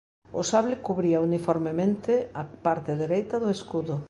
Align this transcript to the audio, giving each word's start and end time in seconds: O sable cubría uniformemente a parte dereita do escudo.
O 0.39 0.41
sable 0.51 0.75
cubría 0.87 1.25
uniformemente 1.29 2.13
a 2.41 2.43
parte 2.65 2.91
dereita 3.03 3.35
do 3.43 3.49
escudo. 3.57 3.95